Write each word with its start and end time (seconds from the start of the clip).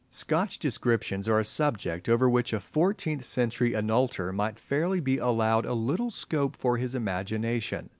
Scotch 0.09 0.57
descriptions 0.57 1.29
are 1.29 1.37
a 1.39 1.43
subject 1.45 2.09
over 2.09 2.27
which 2.27 2.53
a 2.53 2.59
fourteenth 2.59 3.23
century 3.23 3.73
Hainaulter 3.73 4.33
might 4.33 4.57
fairly 4.57 4.99
be 4.99 5.19
allowed 5.19 5.63
a 5.67 5.75
little 5.75 6.09
scope 6.09 6.55
for 6.55 6.77
his 6.77 6.95
imagination. 6.95 7.87